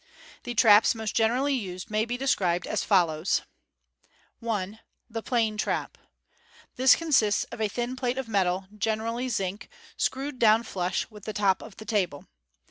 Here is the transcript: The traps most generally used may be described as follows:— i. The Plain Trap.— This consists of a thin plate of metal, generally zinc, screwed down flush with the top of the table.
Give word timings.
The 0.45 0.55
traps 0.55 0.95
most 0.95 1.13
generally 1.15 1.53
used 1.53 1.91
may 1.91 2.05
be 2.05 2.17
described 2.17 2.65
as 2.65 2.83
follows:— 2.83 3.43
i. 4.49 4.79
The 5.07 5.21
Plain 5.21 5.57
Trap.— 5.59 5.95
This 6.75 6.95
consists 6.95 7.43
of 7.51 7.61
a 7.61 7.67
thin 7.67 7.95
plate 7.95 8.17
of 8.17 8.27
metal, 8.27 8.65
generally 8.75 9.29
zinc, 9.29 9.69
screwed 9.97 10.39
down 10.39 10.63
flush 10.63 11.05
with 11.11 11.25
the 11.25 11.33
top 11.33 11.61
of 11.61 11.75
the 11.77 11.85
table. 11.85 12.25